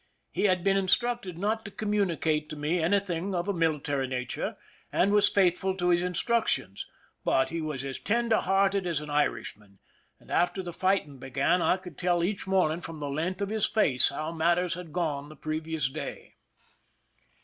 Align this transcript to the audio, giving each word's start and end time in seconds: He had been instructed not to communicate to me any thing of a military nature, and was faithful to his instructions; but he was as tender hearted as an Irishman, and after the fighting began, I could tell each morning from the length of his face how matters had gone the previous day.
He 0.31 0.45
had 0.45 0.63
been 0.63 0.77
instructed 0.77 1.37
not 1.37 1.63
to 1.63 1.69
communicate 1.69 2.49
to 2.49 2.55
me 2.55 2.79
any 2.79 2.99
thing 2.99 3.35
of 3.35 3.47
a 3.47 3.53
military 3.53 4.07
nature, 4.07 4.57
and 4.91 5.11
was 5.11 5.29
faithful 5.29 5.77
to 5.77 5.89
his 5.89 6.01
instructions; 6.01 6.87
but 7.23 7.49
he 7.49 7.61
was 7.61 7.85
as 7.85 7.99
tender 7.99 8.37
hearted 8.37 8.87
as 8.87 8.99
an 8.99 9.11
Irishman, 9.11 9.77
and 10.19 10.31
after 10.31 10.63
the 10.63 10.73
fighting 10.73 11.19
began, 11.19 11.61
I 11.61 11.77
could 11.77 11.99
tell 11.99 12.23
each 12.23 12.47
morning 12.47 12.81
from 12.81 12.99
the 12.99 13.09
length 13.11 13.41
of 13.43 13.49
his 13.49 13.67
face 13.67 14.09
how 14.09 14.31
matters 14.31 14.73
had 14.73 14.91
gone 14.91 15.29
the 15.29 15.35
previous 15.35 15.87
day. 15.87 16.33